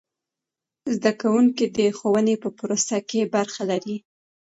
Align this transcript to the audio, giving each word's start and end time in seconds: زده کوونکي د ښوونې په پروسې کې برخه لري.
زده 0.95 1.11
کوونکي 1.21 1.65
د 1.77 1.79
ښوونې 1.97 2.35
په 2.43 2.49
پروسې 2.57 2.99
کې 3.09 3.29
برخه 3.35 3.63
لري. 3.71 3.97